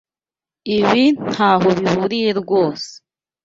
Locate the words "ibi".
0.77-1.03